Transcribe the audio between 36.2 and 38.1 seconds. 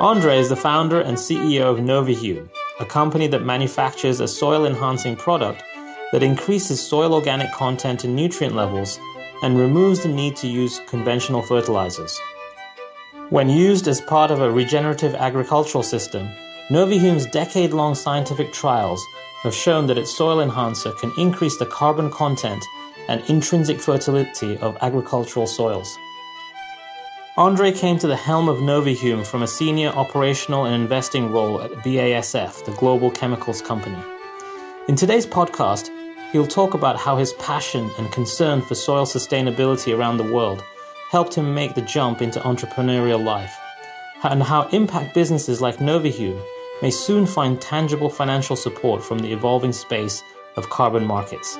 he'll talk about how his passion